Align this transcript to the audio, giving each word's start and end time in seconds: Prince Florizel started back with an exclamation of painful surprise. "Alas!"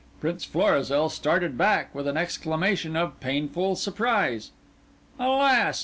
Prince 0.19 0.43
Florizel 0.45 1.09
started 1.09 1.59
back 1.59 1.93
with 1.93 2.07
an 2.07 2.17
exclamation 2.17 2.95
of 2.95 3.19
painful 3.19 3.75
surprise. 3.75 4.49
"Alas!" 5.19 5.79